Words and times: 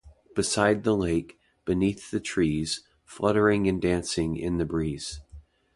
Beside 0.35 0.83
the 0.83 0.95
lake, 0.97 1.37
beneath 1.63 2.09
the 2.09 2.19
trees, 2.19 2.81
fluttering 3.05 3.67
and 3.67 3.79
dancing 3.79 4.35
in 4.35 4.57
the 4.57 4.65
breeze. 4.65 5.21